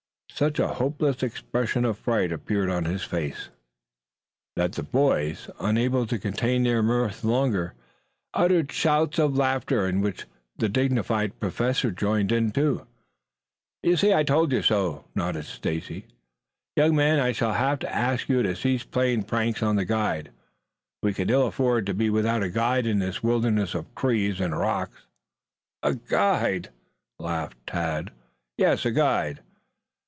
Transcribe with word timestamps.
Such 0.33 0.57
a 0.57 0.69
hopeless 0.69 1.21
expression 1.21 1.85
of 1.85 1.99
fright 1.99 2.31
appeared 2.31 2.71
on 2.71 2.85
his 2.85 3.03
face 3.03 3.49
that 4.55 4.71
the 4.71 4.81
boys, 4.81 5.51
unable 5.59 6.07
to 6.07 6.17
contain 6.17 6.63
their 6.63 6.81
mirth 6.81 7.23
longer, 7.23 7.75
uttered 8.33 8.71
shouts 8.71 9.19
of 9.19 9.35
laughter, 9.37 9.85
in 9.85 10.01
which 10.01 10.25
the 10.57 10.67
dignified 10.67 11.39
Professor 11.39 11.91
joined. 11.91 12.31
"You 12.35 13.95
see! 13.95 14.13
I 14.15 14.23
told 14.23 14.51
you 14.51 14.63
so," 14.63 15.05
nodded 15.13 15.45
Stacy. 15.45 16.07
"Young 16.75 16.95
man, 16.95 17.19
I 17.19 17.33
shall 17.33 17.53
have 17.53 17.77
to 17.79 17.93
ask 17.95 18.27
you 18.27 18.41
to 18.41 18.55
cease 18.55 18.83
playing 18.83 19.25
pranks 19.25 19.61
on 19.61 19.75
the 19.75 19.85
guide. 19.85 20.31
We 21.03 21.13
can 21.13 21.29
ill 21.29 21.45
afford 21.45 21.85
to 21.85 21.93
be 21.93 22.09
without 22.09 22.41
a 22.41 22.49
guide 22.49 22.87
in 22.87 22.97
this 22.97 23.21
wilderness 23.21 23.75
of 23.75 23.93
trees 23.93 24.39
and 24.41 24.57
rocks." 24.57 25.05
"A 25.83 25.93
guide?" 25.93 26.69
laughed 27.19 27.57
Tad. 27.67 28.09
"Yes, 28.57 28.87
a 28.87 28.91
guide." 28.91 29.41